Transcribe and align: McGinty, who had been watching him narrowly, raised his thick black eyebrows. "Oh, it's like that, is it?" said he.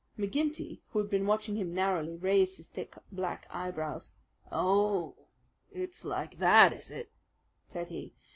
McGinty, 0.17 0.79
who 0.89 0.97
had 0.97 1.11
been 1.11 1.27
watching 1.27 1.55
him 1.57 1.75
narrowly, 1.75 2.15
raised 2.15 2.57
his 2.57 2.65
thick 2.65 2.95
black 3.11 3.45
eyebrows. 3.51 4.13
"Oh, 4.51 5.15
it's 5.71 6.03
like 6.03 6.39
that, 6.39 6.73
is 6.73 6.89
it?" 6.89 7.11
said 7.69 7.89
he. 7.89 8.11